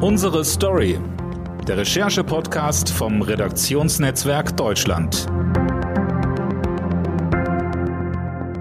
Unsere 0.00 0.44
Story. 0.44 0.96
Der 1.66 1.78
Recherche-Podcast 1.78 2.88
vom 2.88 3.20
Redaktionsnetzwerk 3.20 4.56
Deutschland. 4.56 5.26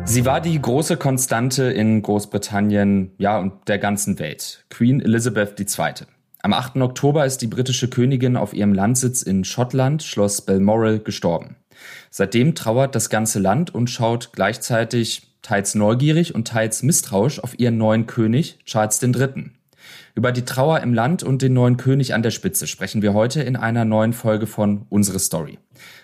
Sie 0.03 0.25
war 0.25 0.41
die 0.41 0.59
große 0.59 0.97
Konstante 0.97 1.65
in 1.65 2.01
Großbritannien, 2.01 3.11
ja, 3.19 3.37
und 3.37 3.53
der 3.67 3.77
ganzen 3.77 4.17
Welt. 4.17 4.65
Queen 4.71 4.99
Elizabeth 4.99 5.59
II. 5.59 6.07
Am 6.41 6.53
8. 6.53 6.77
Oktober 6.77 7.23
ist 7.23 7.43
die 7.43 7.47
britische 7.47 7.87
Königin 7.87 8.35
auf 8.35 8.55
ihrem 8.55 8.73
Landsitz 8.73 9.21
in 9.21 9.43
Schottland, 9.43 10.01
Schloss 10.01 10.41
Balmoral, 10.41 10.97
gestorben. 10.97 11.55
Seitdem 12.09 12.55
trauert 12.55 12.95
das 12.95 13.11
ganze 13.11 13.37
Land 13.37 13.75
und 13.75 13.91
schaut 13.91 14.31
gleichzeitig 14.33 15.37
teils 15.43 15.75
neugierig 15.75 16.33
und 16.33 16.47
teils 16.47 16.81
misstrauisch 16.81 17.39
auf 17.43 17.59
ihren 17.59 17.77
neuen 17.77 18.07
König 18.07 18.57
Charles 18.65 19.03
III. 19.03 19.51
Über 20.17 20.31
die 20.31 20.45
Trauer 20.45 20.79
im 20.79 20.95
Land 20.95 21.21
und 21.21 21.43
den 21.43 21.53
neuen 21.53 21.77
König 21.77 22.15
an 22.15 22.23
der 22.23 22.31
Spitze 22.31 22.65
sprechen 22.65 23.03
wir 23.03 23.13
heute 23.13 23.43
in 23.43 23.55
einer 23.55 23.85
neuen 23.85 24.13
Folge 24.13 24.47
von 24.47 24.87
Unsere 24.89 25.19
Story. 25.19 25.59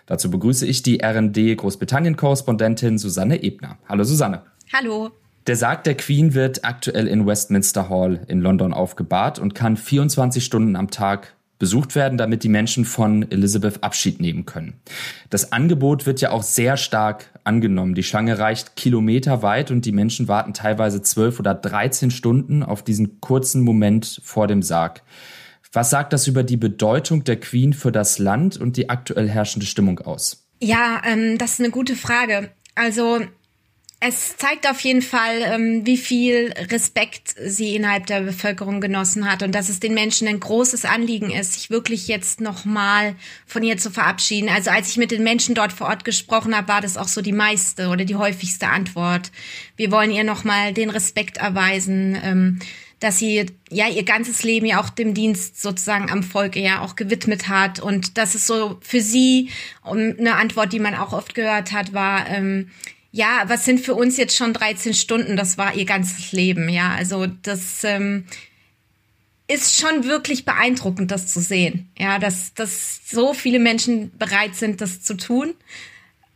Dazu 0.06 0.30
begrüße 0.30 0.68
ich 0.68 0.84
die 0.84 1.04
RND 1.04 1.58
Großbritannien-Korrespondentin 1.58 3.00
Susanne 3.00 3.42
Ebner. 3.42 3.80
Hallo 3.90 4.04
Susanne. 4.04 4.44
Hallo. 4.72 5.10
Der 5.48 5.56
Sarg 5.56 5.84
der 5.84 5.98
Queen 5.98 6.36
wird 6.36 6.64
aktuell 6.64 7.08
in 7.08 7.26
Westminster 7.26 7.90
Hall 7.90 8.22
in 8.28 8.40
London 8.40 8.72
aufgebahrt 8.72 9.40
und 9.40 9.56
kann 9.56 9.78
24 9.78 10.46
Stunden 10.46 10.76
am 10.76 10.92
Tag 10.92 11.34
besucht 11.60 11.96
werden, 11.96 12.18
damit 12.18 12.44
die 12.44 12.50
Menschen 12.50 12.86
von 12.86 13.30
Elizabeth 13.32 13.84
Abschied 13.84 14.20
nehmen 14.20 14.46
können. 14.46 14.82
Das 15.30 15.52
Angebot 15.52 16.06
wird 16.06 16.20
ja 16.22 16.32
auch 16.32 16.44
sehr 16.44 16.78
stark 16.78 17.32
angenommen. 17.44 17.96
Die 17.96 18.04
Schlange 18.04 18.38
reicht 18.40 18.76
kilometerweit 18.76 19.72
und 19.72 19.86
die 19.86 19.92
Menschen 19.92 20.28
warten 20.28 20.54
teilweise 20.54 21.02
zwölf 21.02 21.40
oder 21.40 21.54
dreizehn 21.54 22.12
Stunden 22.12 22.64
auf 22.64 22.84
diesen 22.84 23.22
kurzen 23.22 23.62
Moment 23.62 24.20
vor 24.24 24.48
dem 24.48 24.62
Sarg. 24.62 25.04
Was 25.72 25.90
sagt 25.90 26.14
das 26.14 26.28
über 26.28 26.44
die 26.44 26.58
Bedeutung 26.58 27.24
der 27.24 27.40
Queen 27.40 27.74
für 27.74 27.92
das 27.92 28.20
Land 28.20 28.58
und 28.58 28.78
die 28.78 28.90
aktuell 28.90 29.28
herrschende 29.28 29.66
Stimmung 29.66 30.00
aus? 30.00 30.46
Ja, 30.62 31.02
ähm, 31.06 31.38
das 31.38 31.54
ist 31.54 31.60
eine 31.60 31.72
gute 31.72 31.96
Frage. 31.96 32.52
Also 32.76 33.22
es 34.06 34.36
zeigt 34.36 34.70
auf 34.70 34.82
jeden 34.82 35.02
Fall, 35.02 35.42
ähm, 35.44 35.86
wie 35.86 35.96
viel 35.96 36.54
Respekt 36.70 37.36
sie 37.46 37.74
innerhalb 37.74 38.06
der 38.08 38.22
Bevölkerung 38.22 38.82
genossen 38.82 39.32
hat 39.32 39.44
und 39.44 39.54
dass 39.56 39.70
es 39.70 39.80
den 39.80 39.94
Menschen 39.94 40.28
ein 40.28 40.42
großes 40.42 40.84
Anliegen 40.84 41.32
ist, 41.32 41.54
sich 41.54 41.70
wirklich 41.70 42.10
jetzt 42.10 42.42
nochmal 42.42 43.16
von 43.46 43.64
ihr 43.64 43.78
zu 43.78 43.92
verabschieden. 43.92 44.50
Also 44.50 44.72
als 44.72 44.90
ich 44.90 44.98
mit 44.98 45.12
den 45.12 45.24
Menschen 45.24 45.56
dort 45.56 45.72
vor 45.72 45.88
Ort 45.88 46.04
gesprochen 46.04 46.56
habe, 46.56 46.68
war 46.68 46.82
das 46.82 46.98
auch 46.98 47.08
so 47.08 47.22
die 47.22 47.32
meiste 47.32 47.88
oder 47.88 48.04
die 48.04 48.18
häufigste 48.18 48.68
Antwort. 48.68 49.32
Wir 49.78 49.90
wollen 49.90 50.12
ihr 50.12 50.26
nochmal 50.26 50.74
den 50.74 50.90
Respekt 50.90 51.38
erweisen. 51.38 52.18
Ähm, 52.22 52.60
dass 53.00 53.20
sie 53.20 53.48
ja 53.70 53.90
ihr 53.90 54.04
ganzes 54.04 54.44
Leben 54.44 54.66
ja 54.66 54.80
auch 54.80 54.90
dem 54.90 55.14
Dienst 55.14 55.62
sozusagen 55.62 56.10
am 56.10 56.24
Volk 56.24 56.56
ja 56.56 56.80
auch 56.80 56.96
gewidmet 56.96 57.50
hat 57.50 57.82
und 57.82 58.18
das 58.18 58.34
ist 58.34 58.48
so 58.48 58.78
für 58.80 59.02
sie 59.02 59.50
um 59.84 59.98
eine 59.98 60.36
Antwort, 60.36 60.72
die 60.72 60.80
man 60.80 60.96
auch 60.96 61.12
oft 61.12 61.36
gehört 61.36 61.74
hat, 61.74 61.92
war 61.92 62.30
ja, 63.16 63.44
was 63.46 63.64
sind 63.64 63.80
für 63.80 63.94
uns 63.94 64.18
jetzt 64.18 64.36
schon 64.36 64.54
13 64.54 64.96
Stunden? 64.96 65.38
Das 65.38 65.60
war 65.60 65.76
ihr 65.76 65.86
ganzes 65.86 66.32
Leben, 66.32 66.68
ja. 66.68 66.96
Also 66.96 67.28
das 67.28 67.84
ähm, 67.84 68.26
ist 69.48 69.80
schon 69.80 70.06
wirklich 70.06 70.46
beeindruckend, 70.46 71.12
das 71.12 71.28
zu 71.28 71.40
sehen. 71.40 71.92
Ja, 71.96 72.18
dass, 72.18 72.56
dass 72.56 73.02
so 73.06 73.36
viele 73.36 73.60
Menschen 73.60 74.18
bereit 74.18 74.56
sind, 74.56 74.82
das 74.82 75.04
zu 75.04 75.14
tun. 75.14 75.54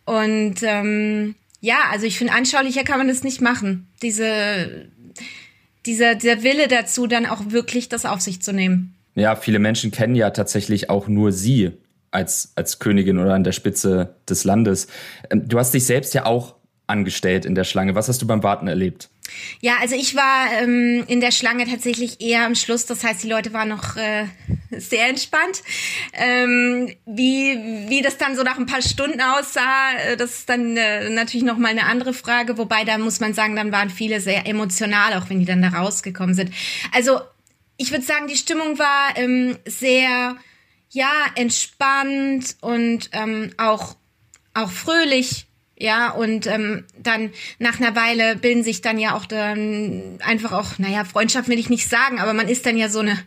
Und 0.06 0.58
ähm, 0.62 1.34
ja, 1.62 1.80
also 1.92 2.06
ich 2.06 2.20
finde, 2.20 2.34
anschaulicher 2.34 2.84
kann 2.84 3.00
man 3.00 3.08
das 3.08 3.24
nicht 3.24 3.42
machen. 3.42 3.88
Diese, 4.04 4.88
dieser, 5.88 6.14
der 6.14 6.44
Wille 6.44 6.68
dazu, 6.68 7.08
dann 7.08 7.26
auch 7.26 7.50
wirklich 7.50 7.90
das 7.90 8.06
auf 8.06 8.22
sich 8.22 8.44
zu 8.44 8.54
nehmen. 8.54 8.94
Ja, 9.16 9.36
viele 9.36 9.58
Menschen 9.58 9.90
kennen 9.90 10.14
ja 10.14 10.30
tatsächlich 10.30 10.92
auch 10.92 11.08
nur 11.08 11.32
sie 11.32 11.72
als, 12.12 12.52
als 12.54 12.78
Königin 12.78 13.18
oder 13.18 13.34
an 13.34 13.44
der 13.44 13.52
Spitze 13.52 14.16
des 14.30 14.44
Landes. 14.44 14.86
Ähm, 15.32 15.50
du 15.50 15.58
hast 15.58 15.74
dich 15.74 15.88
selbst 15.88 16.14
ja 16.14 16.28
auch 16.28 16.57
angestellt 16.88 17.46
in 17.46 17.54
der 17.54 17.66
Schlange. 17.66 17.96
Was 17.96 18.08
hast 18.08 18.22
du 18.22 18.28
beim 18.28 18.44
Warten 18.44 18.68
erlebt? 18.68 19.10
Ja, 19.60 19.78
also 19.82 19.96
ich 19.96 20.16
war 20.16 20.52
ähm, 20.62 21.04
in 21.08 21.20
der 21.20 21.32
Schlange 21.32 21.66
tatsächlich 21.66 22.22
eher 22.22 22.46
am 22.46 22.56
Schluss. 22.56 22.86
Das 22.86 23.04
heißt, 23.04 23.24
die 23.24 23.30
Leute 23.30 23.54
waren 23.54 23.70
noch 23.70 23.98
äh, 23.98 24.26
sehr 24.72 25.10
entspannt. 25.10 25.64
Ähm, 26.14 26.94
wie, 27.06 27.90
wie 27.90 28.02
das 28.02 28.18
dann 28.18 28.36
so 28.36 28.44
nach 28.44 28.58
ein 28.58 28.66
paar 28.66 28.82
Stunden 28.82 29.22
aussah, 29.22 29.92
äh, 30.06 30.18
das 30.18 30.40
ist 30.40 30.50
dann 30.50 30.78
äh, 30.78 31.10
natürlich 31.10 31.46
noch 31.46 31.58
mal 31.58 31.70
eine 31.70 31.86
andere 31.86 32.14
Frage. 32.14 32.58
Wobei, 32.58 32.86
da 32.86 32.98
muss 32.98 33.20
man 33.20 33.34
sagen, 33.34 33.56
dann 33.56 33.72
waren 33.72 33.90
viele 33.90 34.22
sehr 34.22 34.48
emotional, 34.48 35.14
auch 35.16 35.30
wenn 35.30 35.40
die 35.40 35.46
dann 35.46 35.62
da 35.62 35.70
rausgekommen 35.70 36.36
sind. 36.36 36.52
Also 36.94 37.20
ich 37.78 37.92
würde 37.92 38.06
sagen, 38.06 38.28
die 38.28 38.38
Stimmung 38.38 38.80
war 38.80 39.18
ähm, 39.18 39.58
sehr, 39.66 40.38
ja, 40.90 41.12
entspannt 41.36 42.56
und 42.62 43.10
ähm, 43.12 43.52
auch, 43.58 43.96
auch 44.54 44.72
fröhlich 44.72 45.47
ja, 45.80 46.10
und 46.10 46.48
ähm, 46.48 46.86
dann 46.98 47.32
nach 47.60 47.80
einer 47.80 47.96
Weile 47.96 48.36
bilden 48.36 48.64
sich 48.64 48.82
dann 48.82 48.98
ja 48.98 49.16
auch 49.16 49.26
dann 49.26 50.18
einfach 50.24 50.52
auch, 50.52 50.80
naja, 50.80 51.06
Freundschaft 51.06 51.50
will 51.50 51.60
ich 51.60 51.70
nicht 51.70 51.88
sagen, 51.88 52.20
aber 52.20 52.34
man 52.34 52.48
ist 52.48 52.66
dann 52.66 52.78
ja 52.78 52.90
so 52.90 53.00
eine 53.00 53.18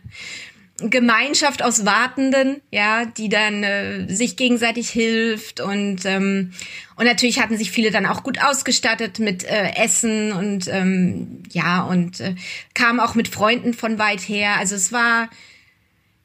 Gemeinschaft 0.89 1.63
aus 1.63 1.85
Wartenden, 1.85 2.61
ja, 2.71 3.05
die 3.05 3.29
dann 3.29 3.63
äh, 3.63 4.13
sich 4.13 4.35
gegenseitig 4.35 4.89
hilft 4.89 5.61
und 5.61 6.05
ähm, 6.05 6.51
und 6.97 7.05
natürlich 7.05 7.39
hatten 7.39 7.57
sich 7.57 7.71
viele 7.71 7.91
dann 7.91 8.05
auch 8.05 8.23
gut 8.23 8.41
ausgestattet 8.43 9.19
mit 9.19 9.43
äh, 9.43 9.75
Essen 9.75 10.31
und 10.33 10.67
ähm, 10.67 11.43
ja 11.51 11.83
und 11.83 12.19
äh, 12.19 12.35
kamen 12.73 12.99
auch 12.99 13.15
mit 13.15 13.27
Freunden 13.27 13.73
von 13.73 13.97
weit 13.99 14.21
her. 14.21 14.57
Also 14.57 14.75
es 14.75 14.91
war 14.91 15.29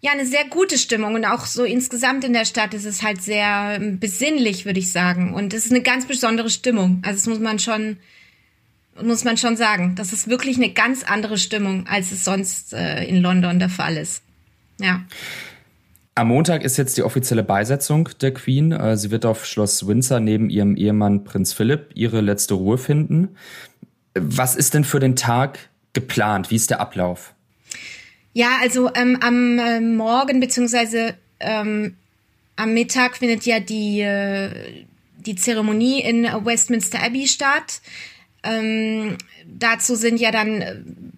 ja, 0.06 0.12
eine 0.12 0.25
sehr 0.25 0.44
gute 0.49 0.78
Stimmung 0.78 1.17
und 1.17 1.25
auch 1.25 1.47
so 1.47 1.65
insgesamt 1.65 2.22
in 2.22 2.33
der 2.33 2.44
Stadt 2.44 2.75
ist 2.75 2.84
es 2.84 3.03
halt 3.03 3.21
sehr 3.22 3.77
ähm, 3.81 3.99
besinnlich, 3.99 4.65
würde 4.65 4.78
ich 4.78 4.93
sagen. 4.93 5.34
Und 5.34 5.53
es 5.53 5.67
ist 5.67 5.72
eine 5.72 5.83
ganz 5.83 6.06
besondere 6.06 6.49
Stimmung. 6.49 7.03
Also 7.03 7.17
das 7.17 7.27
muss 7.27 7.41
man 7.41 7.59
schon, 7.59 7.97
muss 9.03 9.25
man 9.25 9.37
schon 9.37 9.56
sagen. 9.56 9.97
Das 9.97 10.12
ist 10.12 10.28
wirklich 10.28 10.59
eine 10.59 10.72
ganz 10.72 11.03
andere 11.03 11.39
Stimmung, 11.39 11.89
als 11.89 12.12
es 12.12 12.25
sonst 12.25 12.72
äh, 12.72 13.05
in 13.05 13.21
London 13.21 13.59
der 13.59 13.69
Fall 13.69 13.97
ist. 13.97 14.22
Ja. 14.81 15.03
Am 16.15 16.28
Montag 16.28 16.62
ist 16.62 16.77
jetzt 16.77 16.97
die 16.97 17.03
offizielle 17.03 17.43
Beisetzung 17.43 18.09
der 18.21 18.33
Queen. 18.33 18.71
Äh, 18.71 18.97
sie 18.97 19.11
wird 19.11 19.27
auf 19.27 19.44
Schloss 19.44 19.88
Windsor 19.88 20.21
neben 20.21 20.50
ihrem 20.50 20.77
Ehemann 20.77 21.25
Prinz 21.25 21.53
Philipp 21.53 21.91
ihre 21.94 22.21
letzte 22.21 22.55
Ruhe 22.55 22.78
finden. 22.78 23.31
Was 24.15 24.55
ist 24.55 24.75
denn 24.75 24.84
für 24.84 25.00
den 25.00 25.17
Tag 25.17 25.59
geplant? 25.94 26.53
Wie 26.53 26.56
ist 26.56 26.71
der 26.71 26.78
Ablauf? 26.78 27.34
Ja, 28.37 28.59
also 28.61 28.91
ähm, 28.95 29.17
am 29.23 29.59
äh, 29.59 29.81
Morgen 29.81 30.41
beziehungsweise 30.41 31.15
ähm, 31.41 31.97
am 32.57 32.75
Mittag 32.75 33.17
findet 33.17 33.47
ja 33.47 33.61
die, 33.61 34.03
äh, 34.03 34.85
die 35.17 35.37
Zeremonie 35.37 36.03
in 36.03 36.25
Westminster 36.25 37.03
Abbey 37.03 37.29
statt. 37.29 37.81
Ähm, 38.43 39.17
dazu 39.47 39.95
sind 39.95 40.21
ja 40.21 40.33
dann 40.33 40.61
äh, 40.61 40.77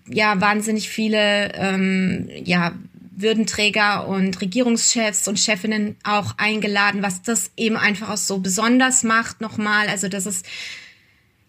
ja 0.08 0.40
wahnsinnig 0.40 0.88
viele 0.88 1.52
ähm, 1.56 2.30
ja 2.44 2.74
Würdenträger 3.16 4.06
und 4.06 4.40
Regierungschefs 4.40 5.26
und 5.26 5.40
Chefinnen 5.40 5.96
auch 6.04 6.34
eingeladen, 6.38 7.02
was 7.02 7.22
das 7.22 7.50
eben 7.56 7.76
einfach 7.76 8.10
auch 8.10 8.16
so 8.16 8.38
besonders 8.38 9.02
macht 9.02 9.40
nochmal. 9.40 9.88
Also 9.88 10.06
das 10.06 10.24
ist 10.24 10.46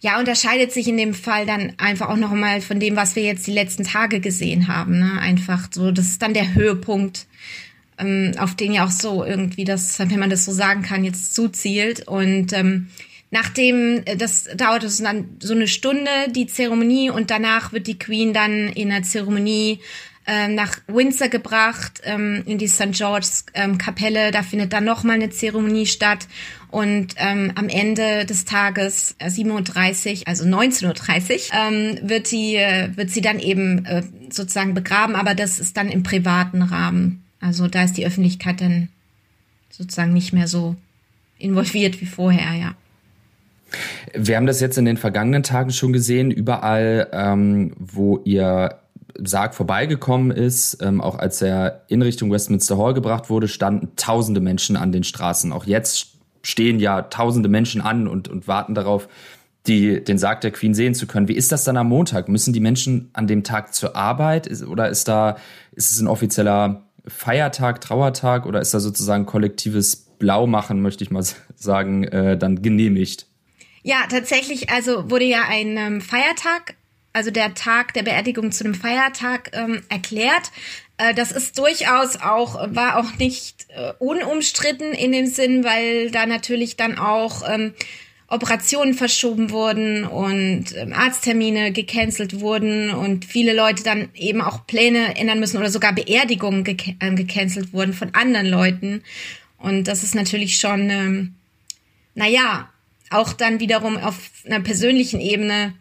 ja, 0.01 0.17
unterscheidet 0.19 0.71
sich 0.71 0.87
in 0.87 0.97
dem 0.97 1.13
Fall 1.13 1.45
dann 1.45 1.73
einfach 1.77 2.09
auch 2.09 2.15
noch 2.15 2.31
mal 2.31 2.61
von 2.61 2.79
dem, 2.79 2.95
was 2.95 3.15
wir 3.15 3.23
jetzt 3.23 3.47
die 3.47 3.53
letzten 3.53 3.83
Tage 3.83 4.19
gesehen 4.19 4.67
haben. 4.67 4.99
Ne? 4.99 5.19
Einfach 5.19 5.67
so, 5.71 5.91
das 5.91 6.07
ist 6.07 6.21
dann 6.21 6.33
der 6.33 6.53
Höhepunkt, 6.53 7.27
ähm, 7.97 8.31
auf 8.37 8.55
den 8.55 8.71
ja 8.71 8.85
auch 8.85 8.91
so 8.91 9.25
irgendwie 9.25 9.65
das, 9.65 9.99
wenn 9.99 10.19
man 10.19 10.29
das 10.29 10.45
so 10.45 10.53
sagen 10.53 10.83
kann, 10.83 11.03
jetzt 11.03 11.35
zuzielt. 11.35 12.07
Und 12.07 12.53
ähm, 12.53 12.87
nachdem, 13.29 14.01
äh, 14.05 14.15
das 14.15 14.45
dauert 14.55 14.85
es 14.85 14.99
dann 14.99 15.37
so 15.39 15.53
eine 15.53 15.67
Stunde, 15.67 16.09
die 16.29 16.47
Zeremonie, 16.47 17.09
und 17.09 17.29
danach 17.29 17.73
wird 17.73 17.87
die 17.87 17.99
Queen 17.99 18.33
dann 18.33 18.69
in 18.69 18.89
der 18.89 19.03
Zeremonie 19.03 19.79
nach 20.25 20.77
Windsor 20.85 21.27
gebracht, 21.27 22.01
ähm, 22.03 22.43
in 22.45 22.59
die 22.59 22.67
St. 22.67 22.91
George's 22.91 23.45
ähm, 23.55 23.79
Kapelle. 23.79 24.29
Da 24.31 24.43
findet 24.43 24.73
dann 24.73 24.85
nochmal 24.85 25.15
eine 25.15 25.31
Zeremonie 25.31 25.87
statt. 25.87 26.27
Und 26.71 27.15
ähm, 27.17 27.51
am 27.55 27.67
Ende 27.67 28.25
des 28.25 28.45
Tages, 28.45 29.15
äh, 29.17 29.27
7.30 29.27 30.21
Uhr, 30.21 30.27
also 30.27 30.43
19.30 30.45 30.85
Uhr, 30.85 31.57
ähm, 31.57 32.09
wird, 32.09 32.31
die, 32.31 32.57
äh, 32.57 32.95
wird 32.95 33.09
sie 33.09 33.21
dann 33.21 33.39
eben 33.39 33.85
äh, 33.85 34.03
sozusagen 34.29 34.75
begraben, 34.75 35.15
aber 35.15 35.33
das 35.33 35.59
ist 35.59 35.77
dann 35.77 35.89
im 35.89 36.03
privaten 36.03 36.61
Rahmen. 36.61 37.23
Also 37.41 37.67
da 37.67 37.83
ist 37.83 37.97
die 37.97 38.05
Öffentlichkeit 38.05 38.61
dann 38.61 38.89
sozusagen 39.71 40.13
nicht 40.13 40.31
mehr 40.31 40.47
so 40.47 40.75
involviert 41.39 42.01
wie 42.01 42.05
vorher, 42.05 42.53
ja. 42.53 42.75
Wir 44.13 44.35
haben 44.35 44.47
das 44.47 44.59
jetzt 44.59 44.77
in 44.77 44.85
den 44.85 44.97
vergangenen 44.97 45.43
Tagen 45.43 45.71
schon 45.71 45.93
gesehen, 45.93 46.31
überall, 46.31 47.07
ähm, 47.13 47.73
wo 47.77 48.19
ihr 48.25 48.79
Sarg 49.23 49.55
vorbeigekommen 49.55 50.31
ist, 50.31 50.77
ähm, 50.81 51.01
auch 51.01 51.17
als 51.17 51.41
er 51.41 51.83
in 51.87 52.01
Richtung 52.01 52.31
Westminster 52.31 52.77
Hall 52.77 52.93
gebracht 52.93 53.29
wurde, 53.29 53.47
standen 53.47 53.93
tausende 53.95 54.41
Menschen 54.41 54.75
an 54.77 54.91
den 54.91 55.03
Straßen. 55.03 55.51
Auch 55.51 55.65
jetzt 55.65 56.17
stehen 56.41 56.79
ja 56.79 57.03
tausende 57.03 57.49
Menschen 57.49 57.81
an 57.81 58.07
und, 58.07 58.27
und 58.27 58.47
warten 58.47 58.75
darauf, 58.75 59.07
die, 59.67 60.03
den 60.03 60.17
Sarg 60.17 60.41
der 60.41 60.51
Queen 60.51 60.73
sehen 60.73 60.95
zu 60.95 61.05
können. 61.05 61.27
Wie 61.27 61.35
ist 61.35 61.51
das 61.51 61.63
dann 61.63 61.77
am 61.77 61.87
Montag? 61.89 62.29
Müssen 62.29 62.53
die 62.53 62.59
Menschen 62.59 63.09
an 63.13 63.27
dem 63.27 63.43
Tag 63.43 63.73
zur 63.73 63.95
Arbeit 63.95 64.47
ist, 64.47 64.65
oder 64.65 64.89
ist 64.89 65.07
da, 65.07 65.37
ist 65.71 65.91
es 65.91 65.99
ein 65.99 66.07
offizieller 66.07 66.85
Feiertag, 67.07 67.81
Trauertag 67.81 68.45
oder 68.45 68.61
ist 68.61 68.73
da 68.73 68.79
sozusagen 68.79 69.25
kollektives 69.25 69.95
Blaumachen, 70.17 70.81
möchte 70.81 71.03
ich 71.03 71.11
mal 71.11 71.23
sagen, 71.55 72.03
äh, 72.03 72.37
dann 72.37 72.61
genehmigt? 72.61 73.27
Ja, 73.81 74.05
tatsächlich, 74.09 74.69
also 74.69 75.09
wurde 75.09 75.25
ja 75.25 75.43
ein 75.47 75.77
ähm, 75.77 76.01
Feiertag, 76.01 76.75
also 77.13 77.31
der 77.31 77.53
Tag 77.53 77.93
der 77.93 78.03
Beerdigung 78.03 78.51
zu 78.51 78.63
einem 78.63 78.75
Feiertag 78.75 79.51
ähm, 79.53 79.81
erklärt. 79.89 80.51
Äh, 80.97 81.13
das 81.13 81.31
ist 81.31 81.57
durchaus 81.57 82.17
auch, 82.17 82.55
war 82.75 82.97
auch 82.97 83.17
nicht 83.17 83.67
äh, 83.69 83.93
unumstritten 83.99 84.93
in 84.93 85.11
dem 85.11 85.25
Sinn, 85.25 85.63
weil 85.63 86.11
da 86.11 86.25
natürlich 86.25 86.75
dann 86.75 86.97
auch 86.97 87.41
ähm, 87.49 87.73
Operationen 88.27 88.93
verschoben 88.93 89.49
wurden 89.49 90.05
und 90.05 90.75
ähm, 90.75 90.93
Arzttermine 90.93 91.71
gecancelt 91.71 92.41
wurden 92.41 92.91
und 92.91 93.25
viele 93.25 93.55
Leute 93.55 93.83
dann 93.83 94.09
eben 94.13 94.41
auch 94.41 94.67
Pläne 94.67 95.17
ändern 95.17 95.39
müssen 95.39 95.57
oder 95.57 95.71
sogar 95.71 95.93
Beerdigungen 95.93 96.63
ge 96.63 96.77
äh, 96.99 97.11
gecancelt 97.15 97.73
wurden 97.73 97.93
von 97.93 98.13
anderen 98.13 98.47
Leuten. 98.47 99.01
Und 99.57 99.85
das 99.85 100.03
ist 100.03 100.13
natürlich 100.13 100.57
schon, 100.57 100.89
ähm, 100.89 101.35
naja, 102.13 102.69
auch 103.09 103.33
dann 103.33 103.59
wiederum 103.59 103.97
auf 103.97 104.29
einer 104.45 104.59
persönlichen 104.59 105.19
Ebene 105.19 105.73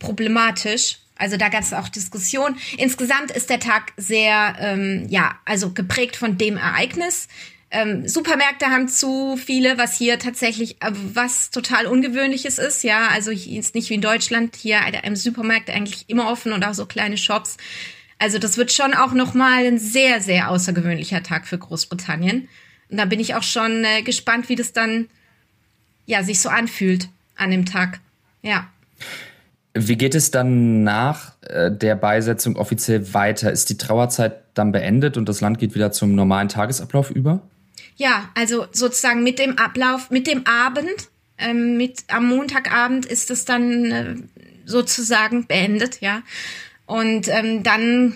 problematisch. 0.00 0.98
Also 1.14 1.36
da 1.36 1.48
gab 1.48 1.62
es 1.62 1.72
auch 1.72 1.88
Diskussionen. 1.88 2.58
Insgesamt 2.78 3.30
ist 3.30 3.50
der 3.50 3.60
Tag 3.60 3.92
sehr, 3.96 4.56
ähm, 4.58 5.06
ja, 5.08 5.38
also 5.44 5.70
geprägt 5.70 6.16
von 6.16 6.38
dem 6.38 6.56
Ereignis. 6.56 7.28
Ähm, 7.70 8.08
Supermärkte 8.08 8.66
haben 8.66 8.88
zu 8.88 9.36
viele, 9.36 9.78
was 9.78 9.96
hier 9.96 10.18
tatsächlich, 10.18 10.82
äh, 10.82 10.90
was 10.90 11.50
total 11.50 11.86
ungewöhnliches 11.86 12.58
ist, 12.58 12.82
ja. 12.82 13.08
Also 13.08 13.30
hier 13.30 13.60
ist 13.60 13.76
nicht 13.76 13.90
wie 13.90 13.94
in 13.94 14.00
Deutschland, 14.00 14.56
hier 14.56 14.80
im 15.04 15.14
Supermarkt 15.14 15.70
eigentlich 15.70 16.06
immer 16.08 16.28
offen 16.28 16.52
und 16.52 16.64
auch 16.64 16.74
so 16.74 16.86
kleine 16.86 17.16
Shops. 17.16 17.58
Also 18.18 18.38
das 18.38 18.56
wird 18.56 18.72
schon 18.72 18.92
auch 18.92 19.12
nochmal 19.12 19.66
ein 19.66 19.78
sehr, 19.78 20.20
sehr 20.20 20.50
außergewöhnlicher 20.50 21.22
Tag 21.22 21.46
für 21.46 21.58
Großbritannien. 21.58 22.48
Und 22.90 22.96
da 22.96 23.04
bin 23.04 23.20
ich 23.20 23.34
auch 23.34 23.42
schon 23.44 23.84
äh, 23.84 24.02
gespannt, 24.02 24.48
wie 24.48 24.56
das 24.56 24.72
dann 24.72 25.08
ja 26.06 26.24
sich 26.24 26.40
so 26.40 26.48
anfühlt 26.48 27.08
an 27.36 27.50
dem 27.50 27.66
Tag. 27.66 28.00
Ja. 28.42 28.68
Wie 29.74 29.96
geht 29.96 30.14
es 30.14 30.30
dann 30.30 30.82
nach 30.82 31.34
äh, 31.42 31.70
der 31.70 31.94
Beisetzung 31.94 32.56
offiziell 32.56 33.14
weiter? 33.14 33.52
Ist 33.52 33.70
die 33.70 33.76
Trauerzeit 33.76 34.42
dann 34.54 34.72
beendet 34.72 35.16
und 35.16 35.28
das 35.28 35.40
Land 35.40 35.58
geht 35.58 35.74
wieder 35.74 35.92
zum 35.92 36.14
normalen 36.14 36.48
Tagesablauf 36.48 37.10
über? 37.10 37.40
Ja, 37.96 38.30
also 38.34 38.66
sozusagen 38.72 39.22
mit 39.22 39.38
dem 39.38 39.58
Ablauf, 39.58 40.10
mit 40.10 40.26
dem 40.26 40.46
Abend, 40.46 41.08
ähm, 41.38 41.76
mit 41.76 42.04
am 42.08 42.26
Montagabend 42.26 43.06
ist 43.06 43.30
es 43.30 43.44
dann 43.44 43.90
äh, 43.90 44.14
sozusagen 44.64 45.46
beendet, 45.46 46.00
ja. 46.00 46.22
Und 46.86 47.28
ähm, 47.28 47.62
dann 47.62 48.14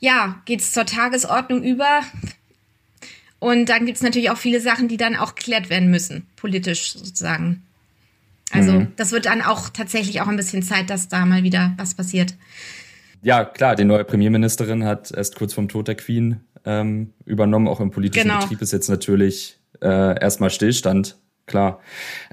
ja, 0.00 0.40
geht's 0.46 0.72
zur 0.72 0.86
Tagesordnung 0.86 1.62
über. 1.62 2.02
Und 3.38 3.68
dann 3.68 3.86
gibt's 3.86 4.02
natürlich 4.02 4.30
auch 4.30 4.38
viele 4.38 4.60
Sachen, 4.60 4.88
die 4.88 4.96
dann 4.96 5.16
auch 5.16 5.34
geklärt 5.34 5.70
werden 5.70 5.90
müssen, 5.90 6.26
politisch 6.36 6.92
sozusagen. 6.92 7.62
Also 8.52 8.72
mhm. 8.72 8.92
das 8.96 9.12
wird 9.12 9.26
dann 9.26 9.42
auch 9.42 9.68
tatsächlich 9.68 10.20
auch 10.20 10.28
ein 10.28 10.36
bisschen 10.36 10.62
Zeit, 10.62 10.90
dass 10.90 11.08
da 11.08 11.24
mal 11.24 11.42
wieder 11.42 11.72
was 11.76 11.94
passiert. 11.94 12.34
Ja, 13.22 13.44
klar, 13.44 13.76
die 13.76 13.84
neue 13.84 14.04
Premierministerin 14.04 14.84
hat 14.84 15.12
erst 15.12 15.36
kurz 15.36 15.52
vorm 15.54 15.68
Tod 15.68 15.88
der 15.88 15.94
Queen 15.94 16.40
ähm, 16.64 17.12
übernommen. 17.24 17.68
Auch 17.68 17.80
im 17.80 17.90
politischen 17.90 18.28
genau. 18.28 18.40
Betrieb 18.40 18.62
ist 18.62 18.72
jetzt 18.72 18.88
natürlich 18.88 19.58
äh, 19.82 20.20
erstmal 20.20 20.50
Stillstand, 20.50 21.16
klar. 21.46 21.80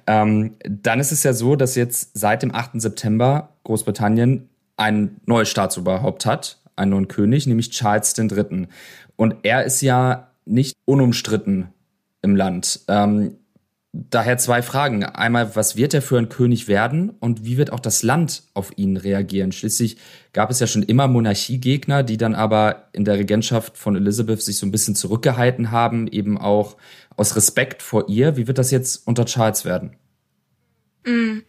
Ähm, 0.05 0.55
dann 0.63 0.99
ist 0.99 1.11
es 1.11 1.23
ja 1.23 1.33
so, 1.33 1.55
dass 1.55 1.75
jetzt 1.75 2.17
seit 2.17 2.41
dem 2.43 2.53
8. 2.53 2.81
September 2.81 3.57
Großbritannien 3.63 4.49
ein 4.77 5.17
neues 5.25 5.49
Staatsoberhaupt 5.49 6.25
hat, 6.25 6.61
einen 6.75 6.91
neuen 6.91 7.07
König, 7.07 7.47
nämlich 7.47 7.71
Charles 7.71 8.17
III. 8.17 8.67
Und 9.15 9.35
er 9.43 9.65
ist 9.65 9.81
ja 9.81 10.31
nicht 10.45 10.75
unumstritten 10.85 11.69
im 12.21 12.35
Land. 12.35 12.81
Ähm, 12.87 13.37
Daher 14.09 14.37
zwei 14.37 14.61
Fragen. 14.61 15.03
Einmal, 15.03 15.55
was 15.55 15.75
wird 15.75 15.93
er 15.95 16.03
für 16.03 16.19
ein 16.19 16.29
König 16.29 16.67
werden 16.67 17.09
und 17.19 17.45
wie 17.45 17.57
wird 17.57 17.71
auch 17.71 17.79
das 17.79 18.03
Land 18.03 18.43
auf 18.53 18.71
ihn 18.75 18.95
reagieren? 18.95 19.51
Schließlich 19.51 19.97
gab 20.33 20.51
es 20.51 20.59
ja 20.59 20.67
schon 20.67 20.83
immer 20.83 21.07
Monarchiegegner, 21.07 22.03
die 22.03 22.17
dann 22.17 22.35
aber 22.35 22.89
in 22.93 23.05
der 23.05 23.17
Regentschaft 23.17 23.75
von 23.75 23.95
Elizabeth 23.95 24.41
sich 24.41 24.57
so 24.57 24.67
ein 24.67 24.71
bisschen 24.71 24.93
zurückgehalten 24.93 25.71
haben, 25.71 26.07
eben 26.07 26.37
auch 26.37 26.77
aus 27.15 27.35
Respekt 27.35 27.81
vor 27.81 28.07
ihr. 28.07 28.37
Wie 28.37 28.47
wird 28.47 28.59
das 28.59 28.69
jetzt 28.69 29.07
unter 29.07 29.25
Charles 29.25 29.65
werden? 29.65 29.95
Mm. 31.03 31.39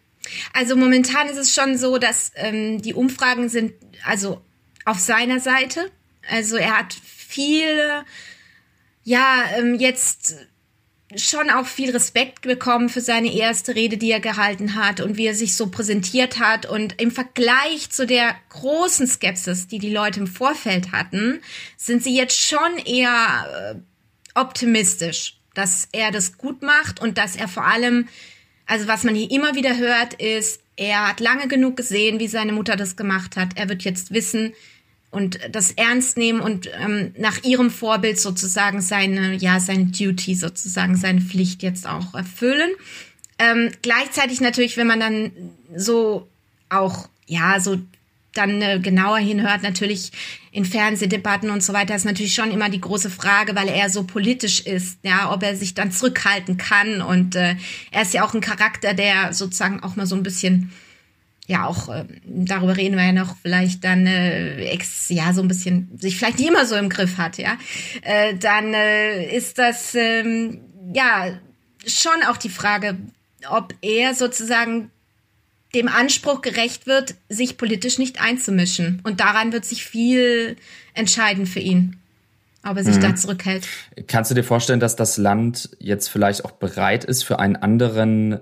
Also 0.54 0.74
momentan 0.74 1.28
ist 1.28 1.38
es 1.38 1.54
schon 1.54 1.76
so, 1.76 1.98
dass 1.98 2.32
ähm, 2.34 2.80
die 2.80 2.94
Umfragen 2.94 3.50
sind 3.50 3.74
also 4.06 4.40
auf 4.86 4.98
seiner 4.98 5.40
Seite. 5.40 5.90
Also 6.30 6.56
er 6.56 6.78
hat 6.78 6.94
viele, 7.04 8.04
ja, 9.04 9.44
ähm, 9.56 9.74
jetzt 9.74 10.36
schon 11.16 11.49
auch 11.49 11.66
viel 11.66 11.90
Respekt 11.90 12.43
bekommen 12.43 12.88
für 12.88 13.00
seine 13.00 13.32
erste 13.32 13.75
Rede, 13.75 13.96
die 13.96 14.10
er 14.10 14.20
gehalten 14.20 14.75
hat 14.75 15.00
und 15.00 15.16
wie 15.16 15.26
er 15.26 15.34
sich 15.34 15.56
so 15.56 15.69
präsentiert 15.69 16.38
hat. 16.38 16.66
Und 16.66 17.00
im 17.00 17.10
Vergleich 17.10 17.90
zu 17.90 18.06
der 18.06 18.34
großen 18.50 19.06
Skepsis, 19.06 19.69
die 19.69 19.78
die 19.78 19.93
Leute 19.93 20.20
im 20.20 20.26
Vorfeld 20.26 20.93
hatten, 20.93 21.40
sind 21.76 22.02
sie 22.02 22.14
jetzt 22.14 22.38
schon 22.38 22.76
eher 22.84 23.75
äh, 23.75 24.38
optimistisch, 24.38 25.38
dass 25.55 25.88
er 25.93 26.10
das 26.10 26.37
gut 26.37 26.62
macht 26.62 27.00
und 27.00 27.16
dass 27.16 27.37
er 27.37 27.49
vor 27.49 27.64
allem, 27.64 28.08
also 28.66 28.87
was 28.87 29.02
man 29.02 29.14
hier 29.14 29.31
immer 29.31 29.55
wieder 29.55 29.78
hört, 29.78 30.14
ist, 30.14 30.60
er 30.76 31.08
hat 31.08 31.20
lange 31.20 31.49
genug 31.49 31.76
gesehen, 31.76 32.20
wie 32.20 32.28
seine 32.28 32.52
Mutter 32.52 32.76
das 32.76 32.96
gemacht 32.96 33.37
hat. 33.37 33.56
Er 33.56 33.69
wird 33.69 33.82
jetzt 33.82 34.12
wissen, 34.12 34.52
und 35.10 35.38
das 35.50 35.72
ernst 35.72 36.16
nehmen 36.19 36.40
und 36.40 36.69
ähm, 36.78 37.14
nach 37.19 37.43
ihrem 37.43 37.70
Vorbild 37.70 38.20
sozusagen 38.20 38.81
seine, 38.81 39.34
ja, 39.34 39.58
seine 39.58 39.87
Duty 39.87 40.34
sozusagen, 40.34 40.96
seine 40.96 41.20
Pflicht 41.20 41.62
jetzt 41.62 41.87
auch 41.87 42.14
erfüllen. 42.14 42.70
Ähm, 43.38 43.70
gleichzeitig 43.82 44.40
natürlich, 44.40 44.76
wenn 44.76 44.87
man 44.87 45.00
dann 45.00 45.32
so 45.75 46.28
auch, 46.69 47.08
ja, 47.26 47.60
so 47.60 47.78
dann 48.34 48.60
äh, 48.62 48.78
genauer 48.81 49.19
hinhört, 49.19 49.62
natürlich 49.62 50.12
in 50.52 50.64
Fernsehdebatten 50.64 51.50
und 51.50 51.62
so 51.62 51.72
weiter, 51.72 51.94
ist 51.94 52.05
natürlich 52.05 52.34
schon 52.34 52.50
immer 52.50 52.69
die 52.69 52.81
große 52.81 53.10
Frage, 53.10 53.55
weil 53.55 53.69
er 53.69 53.90
so 53.90 54.05
politisch 54.05 54.60
ist, 54.60 54.99
ja, 55.02 55.32
ob 55.32 55.43
er 55.43 55.56
sich 55.56 55.75
dann 55.75 55.90
zurückhalten 55.90 56.56
kann. 56.56 57.00
Und 57.00 57.34
äh, 57.34 57.56
er 57.90 58.02
ist 58.02 58.14
ja 58.14 58.25
auch 58.25 58.34
ein 58.34 58.40
Charakter, 58.40 58.94
der 58.94 59.32
sozusagen 59.32 59.82
auch 59.82 59.96
mal 59.96 60.06
so 60.06 60.14
ein 60.14 60.22
bisschen 60.22 60.72
ja 61.48 61.66
auch 61.66 61.88
äh, 61.88 62.04
darüber 62.24 62.76
reden 62.76 62.96
wir 62.96 63.04
ja 63.04 63.12
noch 63.12 63.34
vielleicht 63.42 63.82
dann 63.82 64.06
äh, 64.06 64.66
ex, 64.66 65.08
ja 65.08 65.32
so 65.32 65.42
ein 65.42 65.48
bisschen 65.48 65.90
sich 65.98 66.16
vielleicht 66.16 66.38
nicht 66.38 66.48
immer 66.48 66.66
so 66.66 66.76
im 66.76 66.88
Griff 66.88 67.18
hat 67.18 67.38
ja. 67.38 67.58
Äh, 68.02 68.36
dann 68.36 68.72
äh, 68.74 69.34
ist 69.34 69.58
das 69.58 69.96
ähm, 69.96 70.60
ja 70.94 71.26
schon 71.86 72.22
auch 72.28 72.36
die 72.36 72.50
Frage 72.50 72.96
ob 73.50 73.74
er 73.82 74.14
sozusagen 74.14 74.90
dem 75.74 75.88
Anspruch 75.88 76.40
gerecht 76.40 76.86
wird 76.86 77.14
sich 77.28 77.56
politisch 77.56 77.98
nicht 77.98 78.20
einzumischen. 78.20 79.00
Und 79.05 79.20
daran 79.20 79.52
wird 79.52 79.64
sich 79.64 79.84
viel 79.84 80.56
entscheiden 80.94 81.46
für 81.46 81.60
ihn 81.60 81.98
ob 82.64 82.76
er 82.76 82.84
sich 82.84 82.96
mhm. 82.96 83.02
da 83.02 83.14
zurückhält. 83.14 83.67
Kannst 84.08 84.31
du 84.31 84.34
dir 84.34 84.44
vorstellen 84.44 84.81
dass 84.81 84.96
das 84.96 85.17
Land 85.17 85.70
jetzt 85.78 86.08
vielleicht 86.08 86.44
auch 86.44 86.52
bereit 86.52 87.05
ist 87.05 87.22
für 87.22 87.38
einen 87.38 87.56
anderen 87.56 88.40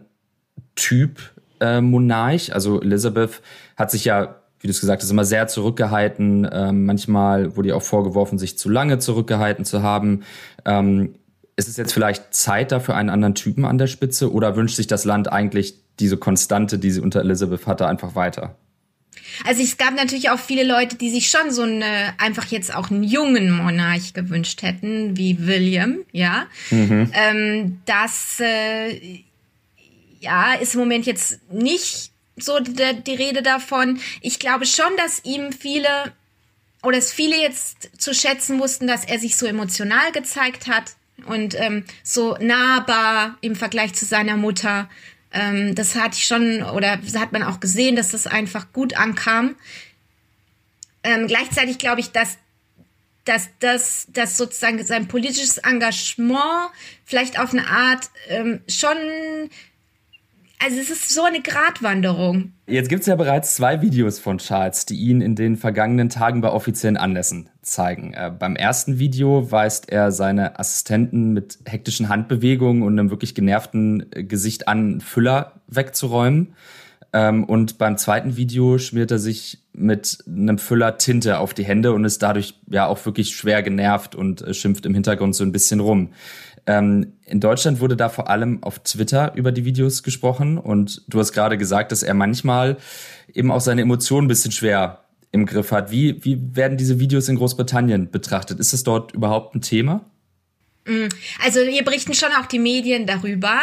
Typ 0.74 1.35
äh, 1.60 1.80
Monarch. 1.80 2.54
Also 2.54 2.80
Elizabeth 2.80 3.42
hat 3.76 3.90
sich 3.90 4.04
ja, 4.04 4.36
wie 4.60 4.66
du 4.66 4.70
es 4.70 4.80
gesagt 4.80 5.02
hast, 5.02 5.10
immer 5.10 5.24
sehr 5.24 5.48
zurückgehalten. 5.48 6.48
Ähm, 6.50 6.86
manchmal 6.86 7.56
wurde 7.56 7.68
ihr 7.68 7.76
auch 7.76 7.82
vorgeworfen, 7.82 8.38
sich 8.38 8.58
zu 8.58 8.68
lange 8.68 8.98
zurückgehalten 8.98 9.64
zu 9.64 9.82
haben. 9.82 10.22
Ähm, 10.64 11.14
ist 11.56 11.68
es 11.68 11.76
jetzt 11.76 11.92
vielleicht 11.92 12.34
Zeit 12.34 12.70
dafür 12.70 12.96
einen 12.96 13.08
anderen 13.08 13.34
Typen 13.34 13.64
an 13.64 13.78
der 13.78 13.86
Spitze 13.86 14.30
oder 14.30 14.56
wünscht 14.56 14.76
sich 14.76 14.86
das 14.86 15.04
Land 15.04 15.32
eigentlich 15.32 15.74
diese 15.98 16.18
Konstante, 16.18 16.78
die 16.78 16.90
sie 16.90 17.00
unter 17.00 17.20
Elizabeth 17.20 17.66
hatte, 17.66 17.86
einfach 17.86 18.14
weiter? 18.14 18.56
Also 19.44 19.62
es 19.62 19.76
gab 19.76 19.94
natürlich 19.94 20.30
auch 20.30 20.38
viele 20.38 20.64
Leute, 20.64 20.96
die 20.96 21.10
sich 21.10 21.30
schon 21.30 21.50
so 21.50 21.62
eine, 21.62 22.14
einfach 22.18 22.46
jetzt 22.46 22.74
auch 22.74 22.90
einen 22.90 23.02
jungen 23.02 23.50
Monarch 23.50 24.12
gewünscht 24.12 24.62
hätten, 24.62 25.16
wie 25.16 25.46
William, 25.46 25.98
ja. 26.12 26.46
Mhm. 26.70 27.10
Ähm, 27.12 27.80
das 27.86 28.40
äh, 28.40 29.20
ja, 30.26 30.54
ist 30.54 30.74
im 30.74 30.80
Moment 30.80 31.06
jetzt 31.06 31.38
nicht 31.52 32.10
so 32.36 32.58
die, 32.60 33.02
die 33.06 33.14
Rede 33.14 33.42
davon. 33.42 34.00
Ich 34.20 34.38
glaube 34.38 34.66
schon, 34.66 34.96
dass 34.96 35.24
ihm 35.24 35.52
viele 35.52 35.88
oder 36.82 36.98
es 36.98 37.12
viele 37.12 37.36
jetzt 37.36 37.90
zu 38.00 38.12
schätzen 38.12 38.60
wussten, 38.60 38.86
dass 38.86 39.04
er 39.04 39.18
sich 39.18 39.36
so 39.36 39.46
emotional 39.46 40.12
gezeigt 40.12 40.66
hat 40.66 40.96
und 41.26 41.54
ähm, 41.54 41.84
so 42.02 42.36
nahbar 42.40 43.38
im 43.40 43.56
Vergleich 43.56 43.94
zu 43.94 44.04
seiner 44.04 44.36
Mutter. 44.36 44.90
Ähm, 45.32 45.74
das 45.74 45.94
hatte 45.94 46.16
ich 46.16 46.26
schon 46.26 46.62
oder 46.62 46.98
hat 47.14 47.32
man 47.32 47.44
auch 47.44 47.60
gesehen, 47.60 47.96
dass 47.96 48.10
das 48.10 48.26
einfach 48.26 48.72
gut 48.72 48.94
ankam. 48.96 49.54
Ähm, 51.02 51.28
gleichzeitig 51.28 51.78
glaube 51.78 52.00
ich, 52.00 52.10
dass 52.10 52.38
dass 53.26 53.48
das, 53.58 54.06
dass 54.10 54.36
sozusagen 54.36 54.82
sein 54.84 55.08
politisches 55.08 55.58
Engagement 55.58 56.70
vielleicht 57.04 57.38
auf 57.38 57.52
eine 57.52 57.66
Art 57.66 58.08
ähm, 58.28 58.60
schon 58.68 58.96
also 60.58 60.80
es 60.80 60.90
ist 60.90 61.08
so 61.12 61.22
eine 61.22 61.40
Gratwanderung. 61.40 62.52
Jetzt 62.66 62.88
gibt 62.88 63.02
es 63.02 63.06
ja 63.06 63.16
bereits 63.16 63.54
zwei 63.54 63.82
Videos 63.82 64.18
von 64.18 64.38
Charles, 64.38 64.86
die 64.86 64.96
ihn 64.96 65.20
in 65.20 65.34
den 65.36 65.56
vergangenen 65.56 66.08
Tagen 66.08 66.40
bei 66.40 66.50
offiziellen 66.50 66.96
Anlässen 66.96 67.48
zeigen. 67.62 68.12
Äh, 68.14 68.32
beim 68.36 68.56
ersten 68.56 68.98
Video 68.98 69.50
weist 69.50 69.90
er 69.90 70.12
seine 70.12 70.58
Assistenten 70.58 71.32
mit 71.32 71.58
hektischen 71.66 72.08
Handbewegungen 72.08 72.82
und 72.82 72.98
einem 72.98 73.10
wirklich 73.10 73.34
genervten 73.34 74.06
äh, 74.12 74.24
Gesicht 74.24 74.68
an, 74.68 75.00
Füller 75.00 75.60
wegzuräumen. 75.68 76.54
Ähm, 77.12 77.44
und 77.44 77.78
beim 77.78 77.96
zweiten 77.96 78.36
Video 78.36 78.78
schmiert 78.78 79.10
er 79.10 79.18
sich 79.18 79.58
mit 79.72 80.18
einem 80.26 80.58
Füller 80.58 80.98
Tinte 80.98 81.38
auf 81.38 81.54
die 81.54 81.64
Hände 81.64 81.92
und 81.92 82.04
ist 82.04 82.22
dadurch 82.22 82.54
ja 82.68 82.86
auch 82.86 83.04
wirklich 83.06 83.36
schwer 83.36 83.62
genervt 83.62 84.14
und 84.14 84.42
äh, 84.42 84.54
schimpft 84.54 84.86
im 84.86 84.94
Hintergrund 84.94 85.34
so 85.34 85.44
ein 85.44 85.52
bisschen 85.52 85.80
rum. 85.80 86.10
Ähm, 86.66 87.12
in 87.24 87.40
Deutschland 87.40 87.80
wurde 87.80 87.96
da 87.96 88.08
vor 88.08 88.28
allem 88.28 88.62
auf 88.62 88.80
Twitter 88.80 89.32
über 89.34 89.52
die 89.52 89.64
Videos 89.64 90.02
gesprochen 90.02 90.58
und 90.58 91.02
du 91.08 91.20
hast 91.20 91.32
gerade 91.32 91.56
gesagt, 91.56 91.92
dass 91.92 92.02
er 92.02 92.14
manchmal 92.14 92.76
eben 93.32 93.52
auch 93.52 93.60
seine 93.60 93.82
Emotionen 93.82 94.26
ein 94.26 94.28
bisschen 94.28 94.52
schwer 94.52 95.04
im 95.30 95.46
Griff 95.46 95.70
hat. 95.70 95.90
Wie, 95.90 96.24
wie 96.24 96.56
werden 96.56 96.76
diese 96.76 96.98
Videos 96.98 97.28
in 97.28 97.36
Großbritannien 97.36 98.10
betrachtet? 98.10 98.58
Ist 98.58 98.72
es 98.72 98.82
dort 98.82 99.12
überhaupt 99.12 99.54
ein 99.54 99.60
Thema? 99.60 100.04
Mm, 100.86 101.08
also 101.44 101.60
wir 101.60 101.84
berichten 101.84 102.14
schon 102.14 102.30
auch 102.40 102.46
die 102.46 102.58
Medien 102.58 103.06
darüber. 103.06 103.60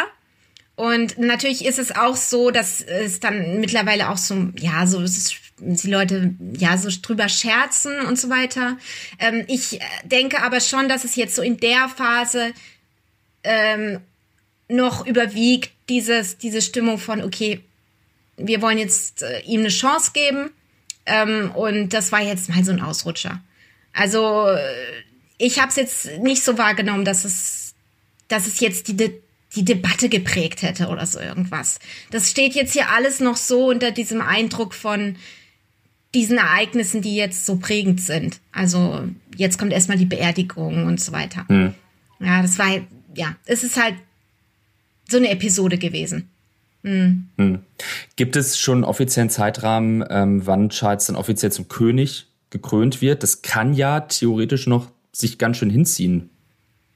Und 0.76 1.18
natürlich 1.18 1.64
ist 1.64 1.78
es 1.78 1.94
auch 1.94 2.16
so, 2.16 2.50
dass 2.50 2.80
es 2.80 3.20
dann 3.20 3.60
mittlerweile 3.60 4.10
auch 4.10 4.16
so, 4.16 4.48
ja, 4.58 4.86
so 4.86 5.00
ist 5.00 5.34
die 5.60 5.90
Leute 5.90 6.34
ja 6.58 6.76
so 6.76 6.88
drüber 7.00 7.28
scherzen 7.28 8.00
und 8.06 8.18
so 8.18 8.28
weiter. 8.28 8.76
Ähm, 9.18 9.44
ich 9.46 9.80
denke 10.04 10.42
aber 10.42 10.60
schon, 10.60 10.88
dass 10.88 11.04
es 11.04 11.14
jetzt 11.14 11.36
so 11.36 11.42
in 11.42 11.58
der 11.58 11.88
Phase 11.88 12.52
ähm, 13.44 14.00
noch 14.68 15.06
überwiegt 15.06 15.70
dieses, 15.88 16.38
diese 16.38 16.62
Stimmung 16.62 16.98
von, 16.98 17.22
okay, 17.22 17.60
wir 18.36 18.62
wollen 18.62 18.78
jetzt 18.78 19.22
äh, 19.22 19.40
ihm 19.40 19.60
eine 19.60 19.68
Chance 19.68 20.12
geben. 20.12 20.50
Ähm, 21.06 21.50
und 21.52 21.90
das 21.90 22.12
war 22.12 22.22
jetzt 22.22 22.48
mal 22.48 22.64
so 22.64 22.72
ein 22.72 22.80
Ausrutscher. 22.80 23.40
Also 23.92 24.46
äh, 24.48 24.58
ich 25.38 25.60
habe 25.60 25.68
es 25.68 25.76
jetzt 25.76 26.18
nicht 26.18 26.42
so 26.42 26.58
wahrgenommen, 26.58 27.04
dass 27.04 27.24
es, 27.24 27.74
dass 28.28 28.46
es 28.46 28.60
jetzt 28.60 28.88
die, 28.88 28.96
De 28.96 29.20
die 29.54 29.64
Debatte 29.64 30.08
geprägt 30.08 30.62
hätte 30.62 30.88
oder 30.88 31.06
so 31.06 31.20
irgendwas. 31.20 31.78
Das 32.10 32.28
steht 32.28 32.54
jetzt 32.54 32.72
hier 32.72 32.90
alles 32.90 33.20
noch 33.20 33.36
so 33.36 33.66
unter 33.68 33.92
diesem 33.92 34.20
Eindruck 34.20 34.74
von 34.74 35.14
diesen 36.12 36.38
Ereignissen, 36.38 37.02
die 37.02 37.14
jetzt 37.14 37.46
so 37.46 37.56
prägend 37.56 38.00
sind. 38.00 38.40
Also 38.50 39.04
jetzt 39.36 39.58
kommt 39.58 39.72
erstmal 39.72 39.98
die 39.98 40.06
Beerdigung 40.06 40.86
und 40.86 41.00
so 41.00 41.12
weiter. 41.12 41.44
Hm. 41.48 41.74
Ja, 42.18 42.42
das 42.42 42.58
war 42.58 42.66
ja, 43.14 43.36
es 43.44 43.64
ist 43.64 43.80
halt 43.80 43.94
so 45.08 45.16
eine 45.16 45.30
Episode 45.30 45.78
gewesen. 45.78 46.30
Hm. 46.82 47.28
Hm. 47.36 47.58
Gibt 48.16 48.36
es 48.36 48.58
schon 48.58 48.78
einen 48.78 48.84
offiziellen 48.84 49.30
Zeitrahmen, 49.30 50.04
ähm, 50.08 50.46
wann 50.46 50.68
Charles 50.68 51.06
dann 51.06 51.16
offiziell 51.16 51.50
zum 51.50 51.68
König 51.68 52.26
gekrönt 52.50 53.00
wird? 53.00 53.22
Das 53.22 53.42
kann 53.42 53.74
ja 53.74 54.00
theoretisch 54.00 54.66
noch 54.66 54.90
sich 55.12 55.38
ganz 55.38 55.56
schön 55.56 55.70
hinziehen. 55.70 56.30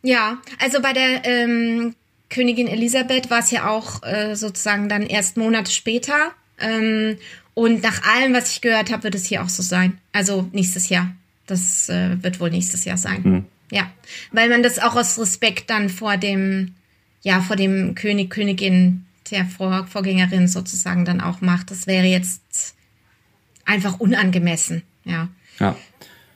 Ja, 0.03 0.39
also 0.59 0.81
bei 0.81 0.93
der 0.93 1.25
ähm, 1.25 1.95
Königin 2.31 2.69
Elisabeth 2.69 3.31
war 3.31 3.41
es 3.41 3.51
ja 3.51 3.69
auch 3.69 4.03
äh, 4.03 4.35
sozusagen 4.37 4.89
dann 4.89 5.03
erst 5.03 5.37
Monate 5.37 5.73
später. 5.73 6.33
Ähm, 6.61 7.17
und 7.55 7.83
nach 7.83 8.03
allem, 8.05 8.35
was 8.35 8.53
ich 8.53 8.61
gehört 8.61 8.93
habe, 8.93 9.05
wird 9.05 9.15
es 9.15 9.25
hier 9.25 9.43
auch 9.43 9.49
so 9.49 9.63
sein. 9.63 9.99
Also 10.13 10.49
nächstes 10.53 10.89
Jahr. 10.89 11.13
Das 11.47 11.89
äh, 11.89 12.23
wird 12.23 12.41
wohl 12.41 12.51
nächstes 12.51 12.85
Jahr 12.85 12.99
sein. 12.99 13.25
Hm. 13.25 13.45
Ja, 13.71 13.91
weil 14.33 14.49
man 14.49 14.63
das 14.63 14.79
auch 14.79 14.97
aus 14.97 15.19
Respekt 15.19 15.71
dann 15.71 15.89
vor 15.89 16.17
dem, 16.17 16.75
ja, 17.23 17.41
vor 17.41 17.57
dem 17.57 17.95
König, 17.95 18.31
Königin 18.31 19.05
der 19.31 19.45
Vor 19.45 19.87
Vorgängerin 19.87 20.49
sozusagen 20.49 21.05
dann 21.05 21.21
auch 21.21 21.41
macht. 21.41 21.71
Das 21.71 21.87
wäre 21.87 22.07
jetzt 22.07 22.75
einfach 23.67 24.01
unangemessen, 24.01 24.83
ja. 25.05 25.29
Ja 25.59 25.77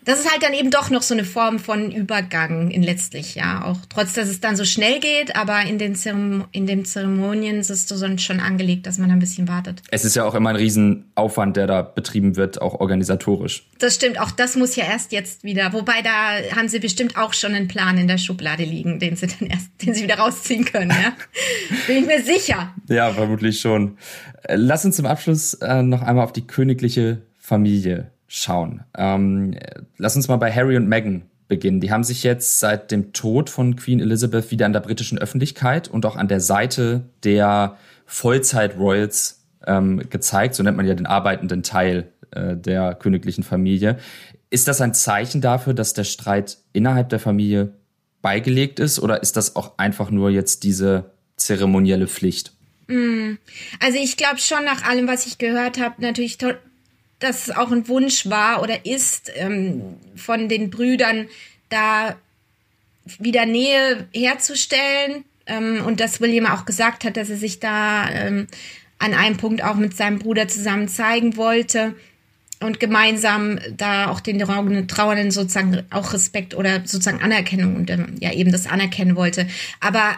das 0.05 0.21
ist 0.21 0.31
halt 0.31 0.43
dann 0.43 0.53
eben 0.53 0.71
doch 0.71 0.91
noch 0.91 1.03
so 1.03 1.15
eine 1.15 1.25
Form 1.25 1.59
von 1.59 1.93
Übergang 1.93 2.71
in 2.71 2.83
letztlich, 2.83 3.35
ja. 3.35 3.65
Auch 3.65 3.79
trotz, 3.89 4.15
dass 4.15 4.29
es 4.29 4.41
dann 4.41 4.57
so 4.57 4.65
schnell 4.65 5.01
geht, 5.01 5.37
aber 5.37 5.63
in 5.63 5.79
den, 5.79 5.95
Zerem 5.95 6.45
in 6.53 6.67
den 6.67 6.85
Zeremonien 6.85 7.61
ist 7.61 7.71
es 7.71 7.87
so 7.87 7.97
schon 8.19 8.41
angelegt, 8.41 8.87
dass 8.87 8.99
man 8.99 9.11
ein 9.11 9.19
bisschen 9.19 9.49
wartet. 9.49 9.83
Es 9.91 10.05
ist 10.05 10.17
ja 10.17 10.25
auch 10.25 10.35
immer 10.35 10.51
ein 10.51 10.57
Riesenaufwand, 10.57 11.57
der 11.57 11.67
da 11.67 11.83
betrieben 11.83 12.37
wird, 12.37 12.61
auch 12.61 12.75
organisatorisch. 12.75 13.69
Das 13.79 13.95
stimmt, 13.95 14.21
auch 14.21 14.33
das 14.33 14.57
muss 14.57 14.75
ja 14.75 14.85
erst 14.85 15.13
jetzt 15.13 15.45
wieder. 15.45 15.73
Wobei 15.73 16.03
da 16.03 16.57
haben 16.57 16.69
sie 16.69 16.81
bestimmt 16.81 17.17
auch 17.17 17.33
schon 17.33 17.55
einen 17.55 17.69
Plan 17.69 17.97
in 17.99 18.09
der 18.09 18.19
Schublade 18.19 18.65
liegen, 18.65 18.99
den 18.99 19.17
sie 19.17 19.29
dann 19.29 19.49
erst, 19.49 19.71
den 19.83 19.95
sie 19.95 20.03
wieder 20.03 20.19
rausziehen 20.19 20.65
können, 20.65 20.91
ja. 20.91 21.13
Bin 21.87 21.99
ich 21.99 22.07
mir 22.07 22.23
sicher. 22.23 22.75
Ja, 22.89 23.13
vermutlich 23.13 23.61
schon. 23.61 23.99
Lass 24.49 24.85
uns 24.85 24.97
zum 24.97 25.07
Abschluss 25.07 25.55
äh, 25.55 25.83
noch 25.83 26.03
einmal 26.03 26.25
auf 26.25 26.33
die 26.33 26.47
königliche 26.47 27.23
Familie 27.39 28.11
schauen. 28.35 28.83
Ähm, 28.97 29.55
lass 29.99 30.17
uns 30.17 30.27
mal 30.27 30.39
bei 30.39 30.51
Harry 30.51 30.79
und 30.79 30.89
Meghan 30.89 31.23
beginnen. 31.49 31.81
Die 31.81 31.93
haben 31.93 32.03
sich 32.03 32.23
jetzt 32.23 32.61
seit 32.61 32.91
dem 32.91 33.13
Tod 33.13 33.51
von 33.51 33.77
Queen 33.77 34.01
Elizabeth 34.01 34.51
wieder 34.51 34.65
an 34.65 34.73
der 34.73 34.81
britischen 34.81 35.19
Öffentlichkeit 35.19 35.87
und 35.87 36.07
auch 36.07 36.17
an 36.17 36.29
der 36.29 36.41
Seite 36.41 37.03
der 37.25 37.77
Vollzeit-Royals 38.07 39.45
ähm, 39.67 40.09
gezeigt. 40.09 40.55
So 40.55 40.63
nennt 40.63 40.79
man 40.79 40.87
ja 40.87 40.95
den 40.95 41.05
arbeitenden 41.05 41.63
Teil 41.63 42.09
äh, 42.31 42.57
der 42.57 42.95
königlichen 42.95 43.45
Familie. 43.45 43.99
Ist 44.49 44.67
das 44.67 44.81
ein 44.81 44.95
Zeichen 44.95 45.43
dafür, 45.43 45.75
dass 45.75 45.93
der 45.93 46.05
Streit 46.05 46.57
innerhalb 46.73 47.11
der 47.11 47.21
Familie 47.21 47.75
beigelegt 48.23 48.81
ist 48.81 48.99
oder 48.99 49.23
ist 49.23 49.37
das 49.37 49.57
auch 49.57 49.77
einfach 49.77 50.11
nur 50.11 50.31
jetzt 50.31 50.63
diese 50.63 51.11
zeremonielle 51.37 52.09
Pflicht? 52.09 52.53
Mm. 52.87 53.35
Also 53.79 53.99
ich 53.99 54.17
glaube 54.17 54.39
schon 54.39 54.65
nach 54.65 54.85
allem, 54.85 55.07
was 55.07 55.27
ich 55.27 55.37
gehört 55.37 55.79
habe, 55.79 56.01
natürlich 56.01 56.39
dass 57.23 57.49
es 57.49 57.57
auch 57.57 57.71
ein 57.71 57.89
Wunsch 57.89 58.29
war 58.29 58.63
oder 58.63 58.85
ist 58.85 59.31
ähm, 59.37 59.97
von 60.17 60.49
den 60.49 60.71
Brüdern, 60.71 61.29
da 61.69 62.17
wieder 63.19 63.47
Nähe 63.47 64.07
herzustellen. 64.13 65.25
Ähm, 65.47 65.83
und 65.85 66.01
dass 66.01 66.21
William 66.21 66.47
auch 66.47 66.65
gesagt 66.65 67.05
hat, 67.05 67.17
dass 67.17 67.31
er 67.31 67.37
sich 67.37 67.61
da 67.61 68.09
ähm, 68.11 68.47
an 68.99 69.15
einem 69.15 69.37
Punkt 69.37 69.65
auch 69.65 69.75
mit 69.75 69.97
seinem 69.97 70.19
Bruder 70.19 70.47
zusammen 70.47 70.89
zeigen 70.89 71.37
wollte 71.37 71.95
und 72.61 72.79
gemeinsam 72.79 73.59
da 73.77 74.09
auch 74.09 74.21
den 74.21 74.39
Trauernden 74.87 75.31
sozusagen 75.33 75.83
auch 75.91 76.13
Respekt 76.13 76.55
oder 76.55 76.81
sozusagen 76.85 77.21
Anerkennung 77.21 77.75
und 77.75 77.91
ähm, 77.91 78.15
ja 78.21 78.33
eben 78.33 78.53
das 78.53 78.69
anerkennen 78.69 79.17
wollte. 79.17 79.49
Aber 79.81 80.15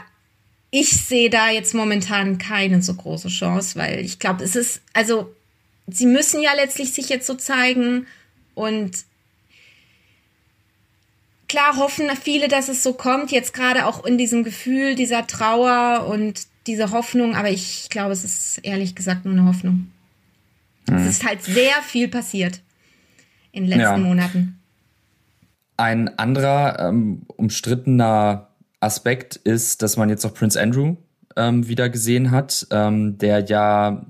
ich 0.71 0.91
sehe 0.91 1.31
da 1.31 1.51
jetzt 1.51 1.73
momentan 1.73 2.37
keine 2.37 2.83
so 2.83 2.95
große 2.95 3.29
Chance, 3.29 3.79
weil 3.79 4.01
ich 4.01 4.19
glaube, 4.19 4.45
es 4.45 4.57
ist, 4.57 4.83
also 4.93 5.35
sie 5.87 6.07
müssen 6.07 6.41
ja 6.41 6.53
letztlich 6.55 6.93
sich 6.93 7.09
jetzt 7.09 7.27
so 7.27 7.35
zeigen 7.35 8.07
und 8.55 9.05
klar 11.49 11.77
hoffen 11.77 12.09
viele, 12.21 12.49
dass 12.49 12.69
es 12.69 12.83
so 12.83 12.95
kommt, 12.95 13.31
jetzt 13.31 13.55
gerade 13.55 13.87
auch 13.87 14.05
in 14.05 14.19
diesem 14.19 14.45
Gefühl 14.45 14.95
dieser 14.95 15.27
Trauer 15.27 16.07
und 16.09 16.47
dieser 16.67 16.91
Hoffnung, 16.91 17.37
aber 17.37 17.51
ich 17.51 17.89
glaube, 17.91 18.13
es 18.13 18.25
ist 18.25 18.59
ehrlich 18.59 18.95
gesagt 18.95 19.25
nur 19.25 19.35
eine 19.35 19.47
Hoffnung. 19.47 19.91
Mhm. 20.89 20.97
Es 20.97 21.07
ist 21.07 21.27
halt 21.27 21.43
sehr 21.43 21.75
viel 21.87 22.09
passiert 22.09 22.61
in 23.53 23.65
den 23.65 23.71
letzten 23.71 23.83
ja. 23.83 23.97
Monaten. 23.99 24.59
Ein 25.77 26.19
anderer 26.19 26.79
ähm, 26.79 27.23
umstrittener 27.27 28.49
Aspekt 28.81 29.37
ist, 29.37 29.83
dass 29.83 29.97
man 29.97 30.09
jetzt 30.09 30.25
auch 30.25 30.35
Prince 30.35 30.61
Andrew 30.61 30.97
ähm, 31.37 31.67
wieder 31.69 31.89
gesehen 31.89 32.31
hat, 32.31 32.67
ähm, 32.71 33.19
der 33.19 33.45
ja 33.45 34.05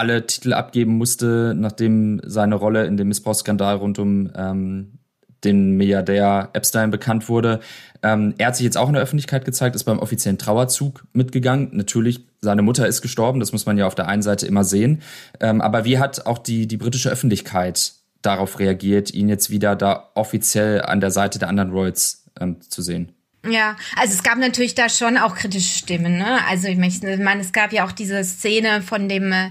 alle 0.00 0.26
Titel 0.26 0.52
abgeben 0.54 0.96
musste, 0.96 1.54
nachdem 1.56 2.20
seine 2.24 2.54
Rolle 2.54 2.86
in 2.86 2.96
dem 2.96 3.08
Missbrauchsskandal 3.08 3.76
rund 3.76 3.98
um 3.98 4.30
ähm, 4.34 4.98
den 5.44 5.76
Milliardär 5.76 6.50
Epstein 6.52 6.90
bekannt 6.90 7.28
wurde. 7.28 7.60
Ähm, 8.02 8.34
er 8.38 8.48
hat 8.48 8.56
sich 8.56 8.64
jetzt 8.64 8.76
auch 8.76 8.88
in 8.88 8.94
der 8.94 9.02
Öffentlichkeit 9.02 9.44
gezeigt, 9.44 9.76
ist 9.76 9.84
beim 9.84 9.98
offiziellen 9.98 10.38
Trauerzug 10.38 11.04
mitgegangen. 11.12 11.70
Natürlich, 11.72 12.20
seine 12.40 12.62
Mutter 12.62 12.86
ist 12.86 13.02
gestorben, 13.02 13.40
das 13.40 13.52
muss 13.52 13.66
man 13.66 13.78
ja 13.78 13.86
auf 13.86 13.94
der 13.94 14.08
einen 14.08 14.22
Seite 14.22 14.46
immer 14.46 14.64
sehen. 14.64 15.02
Ähm, 15.38 15.60
aber 15.60 15.84
wie 15.84 15.98
hat 15.98 16.26
auch 16.26 16.38
die, 16.38 16.66
die 16.66 16.76
britische 16.76 17.10
Öffentlichkeit 17.10 17.92
darauf 18.22 18.58
reagiert, 18.58 19.12
ihn 19.12 19.28
jetzt 19.28 19.50
wieder 19.50 19.76
da 19.76 20.10
offiziell 20.14 20.82
an 20.82 21.00
der 21.00 21.10
Seite 21.10 21.38
der 21.38 21.48
anderen 21.48 21.70
Royals 21.70 22.24
ähm, 22.40 22.60
zu 22.60 22.82
sehen? 22.82 23.12
Ja, 23.48 23.76
also 23.96 24.12
es 24.12 24.22
gab 24.22 24.36
natürlich 24.36 24.74
da 24.74 24.90
schon 24.90 25.16
auch 25.16 25.34
kritische 25.34 25.78
Stimmen. 25.78 26.18
Ne? 26.18 26.38
Also 26.46 26.68
ich 26.68 26.76
meine, 26.76 27.40
es 27.40 27.52
gab 27.52 27.72
ja 27.72 27.86
auch 27.86 27.92
diese 27.92 28.22
Szene 28.22 28.82
von 28.82 29.08
dem 29.08 29.32
äh, 29.32 29.50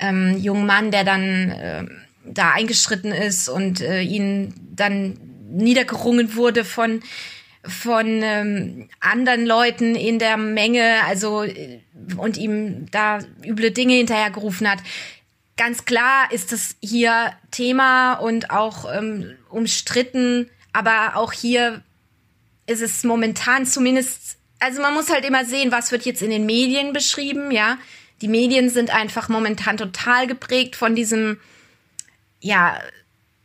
ähm, 0.00 0.36
jungen 0.38 0.66
Mann, 0.66 0.90
der 0.90 1.04
dann 1.04 1.50
äh, 1.50 1.84
da 2.24 2.52
eingeschritten 2.52 3.12
ist 3.12 3.48
und 3.48 3.80
äh, 3.80 4.02
ihn 4.02 4.54
dann 4.74 5.18
niedergerungen 5.50 6.34
wurde 6.36 6.64
von 6.64 7.02
von 7.62 8.22
ähm, 8.22 8.88
anderen 9.00 9.44
Leuten 9.44 9.94
in 9.94 10.18
der 10.18 10.38
Menge, 10.38 11.04
also 11.06 11.42
äh, 11.42 11.80
und 12.16 12.38
ihm 12.38 12.86
da 12.90 13.18
üble 13.44 13.70
Dinge 13.70 13.94
hinterhergerufen 13.94 14.68
hat. 14.68 14.78
Ganz 15.58 15.84
klar 15.84 16.32
ist 16.32 16.54
es 16.54 16.76
hier 16.80 17.32
Thema 17.50 18.14
und 18.14 18.50
auch 18.50 18.90
ähm, 18.90 19.36
umstritten, 19.50 20.48
aber 20.72 21.16
auch 21.16 21.32
hier 21.32 21.82
ist 22.66 22.80
es 22.80 23.04
momentan 23.04 23.66
zumindest, 23.66 24.38
also 24.58 24.80
man 24.80 24.94
muss 24.94 25.10
halt 25.10 25.26
immer 25.26 25.44
sehen, 25.44 25.70
was 25.70 25.92
wird 25.92 26.06
jetzt 26.06 26.22
in 26.22 26.30
den 26.30 26.46
Medien 26.46 26.94
beschrieben, 26.94 27.50
ja. 27.50 27.76
Die 28.20 28.28
Medien 28.28 28.68
sind 28.70 28.90
einfach 28.90 29.28
momentan 29.28 29.76
total 29.76 30.26
geprägt 30.26 30.76
von 30.76 30.94
diesem, 30.94 31.38
ja, 32.40 32.78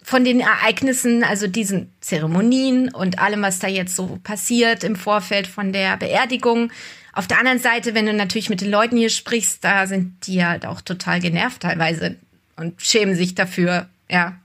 von 0.04 0.24
den 0.24 0.40
Ereignissen, 0.40 1.24
also 1.24 1.48
diesen 1.48 1.92
Zeremonien 2.00 2.94
und 2.94 3.18
allem, 3.20 3.42
was 3.42 3.60
da 3.60 3.68
jetzt 3.68 3.96
so 3.96 4.20
passiert 4.24 4.84
im 4.84 4.96
Vorfeld 4.96 5.48
von 5.48 5.74
der 5.74 5.98
Beerdigung. 5.98 6.72
Auf 7.12 7.28
der 7.28 7.40
anderen 7.40 7.60
Seite, 7.60 7.96
wenn 7.96 8.06
du 8.06 8.14
natürlich 8.14 8.50
mit 8.50 8.62
den 8.62 8.70
Leuten 8.70 8.98
hier 8.98 9.10
sprichst, 9.10 9.64
da 9.64 9.88
sind 9.88 10.28
die 10.28 10.46
halt 10.46 10.66
auch 10.66 10.82
total 10.82 11.20
genervt 11.22 11.62
teilweise 11.62 12.18
und 12.56 12.80
schämen 12.82 13.16
sich 13.16 13.34
dafür, 13.34 13.90
ja. 14.10 14.38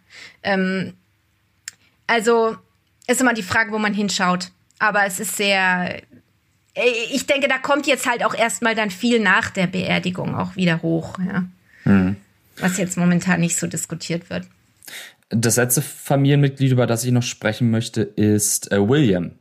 Ähm, 0.42 0.94
also 2.06 2.56
ist 3.06 3.20
immer 3.20 3.34
die 3.34 3.42
Frage, 3.42 3.72
wo 3.72 3.78
man 3.78 3.92
hinschaut. 3.92 4.50
Aber 4.78 5.04
es 5.04 5.20
ist 5.20 5.36
sehr, 5.36 6.00
ich 7.12 7.26
denke, 7.26 7.48
da 7.48 7.58
kommt 7.58 7.86
jetzt 7.86 8.08
halt 8.08 8.24
auch 8.24 8.34
erstmal 8.34 8.74
dann 8.74 8.90
viel 8.90 9.20
nach 9.20 9.50
der 9.50 9.66
Beerdigung 9.66 10.34
auch 10.34 10.56
wieder 10.56 10.82
hoch, 10.82 11.18
ja. 11.18 11.44
Hm. 11.84 12.16
Was 12.58 12.76
jetzt 12.76 12.98
momentan 12.98 13.40
nicht 13.40 13.56
so 13.56 13.66
diskutiert 13.66 14.28
wird. 14.30 14.46
Das 15.30 15.56
letzte 15.56 15.80
Familienmitglied, 15.80 16.72
über 16.72 16.86
das 16.86 17.04
ich 17.04 17.12
noch 17.12 17.22
sprechen 17.22 17.70
möchte, 17.70 18.02
ist 18.02 18.70
äh, 18.72 18.88
William. 18.88 19.32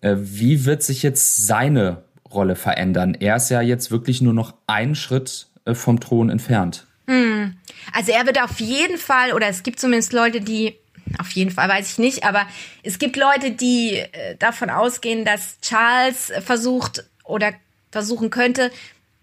Äh, 0.00 0.16
wie 0.18 0.64
wird 0.64 0.82
sich 0.82 1.02
jetzt 1.02 1.46
seine 1.46 2.02
Rolle 2.30 2.56
verändern? 2.56 3.16
Er 3.18 3.36
ist 3.36 3.48
ja 3.48 3.60
jetzt 3.60 3.90
wirklich 3.90 4.20
nur 4.20 4.34
noch 4.34 4.54
einen 4.66 4.94
Schritt 4.94 5.46
äh, 5.64 5.74
vom 5.74 6.00
Thron 6.00 6.28
entfernt. 6.28 6.86
Hm. 7.06 7.56
Also 7.92 8.12
er 8.12 8.26
wird 8.26 8.42
auf 8.42 8.60
jeden 8.60 8.98
Fall, 8.98 9.32
oder 9.32 9.48
es 9.48 9.62
gibt 9.62 9.80
zumindest 9.80 10.12
Leute, 10.12 10.40
die, 10.40 10.76
auf 11.18 11.30
jeden 11.32 11.50
Fall 11.50 11.68
weiß 11.68 11.92
ich 11.92 11.98
nicht, 11.98 12.24
aber 12.24 12.46
es 12.82 12.98
gibt 12.98 13.16
Leute, 13.16 13.52
die 13.52 13.98
äh, 13.98 14.36
davon 14.38 14.70
ausgehen, 14.70 15.24
dass 15.24 15.60
Charles 15.60 16.32
versucht 16.44 17.04
oder 17.24 17.52
versuchen 17.90 18.30
könnte, 18.30 18.70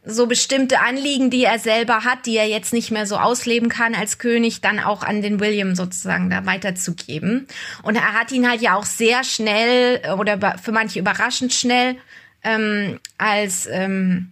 so 0.05 0.27
bestimmte 0.27 0.79
Anliegen, 0.79 1.29
die 1.29 1.43
er 1.43 1.59
selber 1.59 2.03
hat, 2.03 2.25
die 2.25 2.37
er 2.37 2.47
jetzt 2.47 2.73
nicht 2.73 2.89
mehr 2.89 3.05
so 3.05 3.17
ausleben 3.17 3.69
kann 3.69 3.95
als 3.95 4.17
König, 4.17 4.61
dann 4.61 4.79
auch 4.79 5.03
an 5.03 5.21
den 5.21 5.39
William 5.39 5.75
sozusagen 5.75 6.29
da 6.29 6.45
weiterzugeben. 6.45 7.47
Und 7.83 7.95
er 7.95 8.13
hat 8.13 8.31
ihn 8.31 8.49
halt 8.49 8.61
ja 8.61 8.75
auch 8.75 8.85
sehr 8.85 9.23
schnell 9.23 10.01
oder 10.17 10.57
für 10.57 10.71
manche 10.71 10.99
überraschend 10.99 11.53
schnell 11.53 11.97
ähm, 12.43 12.99
als 13.17 13.67
ähm, 13.69 14.31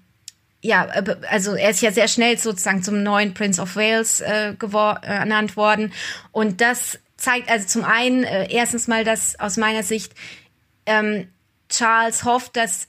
ja, 0.62 0.88
also 1.30 1.54
er 1.54 1.70
ist 1.70 1.82
ja 1.82 1.92
sehr 1.92 2.08
schnell 2.08 2.38
sozusagen 2.38 2.84
zum 2.84 3.04
neuen 3.04 3.34
Prince 3.34 3.62
of 3.62 3.76
Wales 3.76 4.22
äh, 4.22 4.54
gewor 4.58 5.02
äh, 5.04 5.08
ernannt 5.08 5.56
worden. 5.56 5.94
Und 6.32 6.62
das 6.62 7.00
zeigt 7.18 7.50
also 7.50 7.68
zum 7.68 7.84
einen 7.84 8.24
äh, 8.24 8.52
erstens 8.52 8.88
mal, 8.88 9.04
dass 9.04 9.40
aus 9.40 9.58
meiner 9.58 9.84
Sicht 9.84 10.14
ähm, 10.86 11.28
Charles 11.70 12.24
hofft, 12.24 12.56
dass 12.56 12.88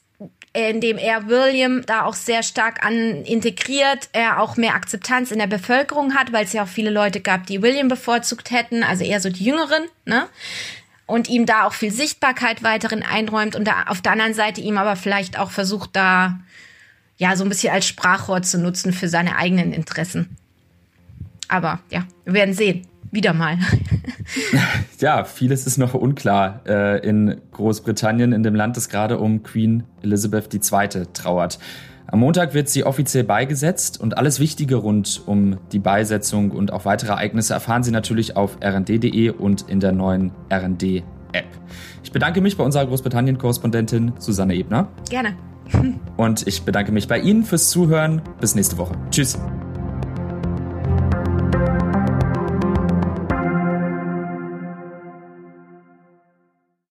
indem 0.52 0.99
er 0.99 1.28
William 1.28 1.85
da 1.85 2.04
auch 2.04 2.14
sehr 2.14 2.42
stark 2.42 2.85
an 2.85 3.25
integriert, 3.25 4.08
er 4.12 4.40
auch 4.40 4.56
mehr 4.56 4.75
Akzeptanz 4.75 5.30
in 5.30 5.38
der 5.38 5.47
Bevölkerung 5.47 6.14
hat, 6.14 6.32
weil 6.32 6.44
es 6.44 6.52
ja 6.52 6.64
auch 6.64 6.68
viele 6.68 6.90
Leute 6.90 7.20
gab, 7.20 7.47
die 7.47 7.62
William 7.62 7.88
bevorzugt 7.88 8.50
hätten, 8.50 8.82
also 8.82 9.04
eher 9.04 9.20
so 9.20 9.30
die 9.30 9.44
Jüngeren, 9.44 9.85
ne? 10.04 10.26
Und 11.06 11.28
ihm 11.28 11.47
da 11.47 11.64
auch 11.64 11.73
viel 11.73 11.92
Sichtbarkeit 11.92 12.62
weiterhin 12.62 13.02
einräumt 13.02 13.56
und 13.56 13.64
da 13.64 13.85
auf 13.85 14.02
der 14.02 14.12
anderen 14.12 14.35
Seite 14.35 14.61
ihm 14.61 14.76
aber 14.76 14.94
vielleicht 14.94 15.38
auch 15.38 15.50
versucht, 15.50 15.90
da 15.94 16.38
ja 17.16 17.35
so 17.35 17.44
ein 17.44 17.49
bisschen 17.49 17.73
als 17.73 17.87
Sprachrohr 17.87 18.42
zu 18.42 18.58
nutzen 18.58 18.92
für 18.92 19.08
seine 19.08 19.37
eigenen 19.37 19.73
Interessen. 19.73 20.37
Aber 21.49 21.80
ja, 21.90 22.04
wir 22.25 22.35
werden 22.35 22.52
sehen 22.52 22.87
wieder 23.11 23.33
mal. 23.33 23.59
ja, 25.00 25.25
vieles 25.25 25.67
ist 25.67 25.79
noch 25.79 25.95
unklar 25.95 26.61
äh, 26.67 27.07
in 27.07 27.41
Großbritannien, 27.53 28.33
in 28.33 28.43
dem 28.43 28.55
Land, 28.55 28.77
das 28.77 28.88
gerade 28.88 29.19
um 29.19 29.43
Queen 29.43 29.85
Elizabeth 30.03 30.53
II. 30.53 31.07
trauert. 31.12 31.59
Am 32.11 32.21
Montag 32.21 32.55
wird 32.55 32.71
sie 32.71 32.85
offiziell 32.85 33.25
beigesetzt 33.25 34.00
und 34.00 34.17
alles 34.17 34.41
Wichtige 34.41 34.77
rund 34.77 35.23
um 35.27 35.59
die 35.73 35.79
Beisetzung 35.79 36.53
und 36.53 36.73
auch 36.73 36.87
weitere 36.87 37.12
Ereignisse 37.12 37.53
erfahren 37.53 37.83
Sie 37.83 37.91
natürlich 37.91 38.35
auf 38.35 38.57
rnd.de 38.65 39.29
und 39.29 39.69
in 39.69 39.79
der 39.79 39.93
neuen 39.93 40.33
RND-App. 40.50 41.45
Ich 42.03 42.11
bedanke 42.11 42.41
mich 42.41 42.57
bei 42.57 42.65
unserer 42.65 42.87
Großbritannien-Korrespondentin 42.87 44.12
Susanne 44.19 44.55
Ebner. 44.55 44.88
Gerne. 45.11 45.37
und 46.16 46.47
ich 46.47 46.62
bedanke 46.62 46.92
mich 46.92 47.09
bei 47.09 47.18
Ihnen 47.18 47.44
fürs 47.44 47.68
Zuhören. 47.68 48.23
Bis 48.40 48.55
nächste 48.55 48.79
Woche. 48.79 48.94
Tschüss. 49.11 49.38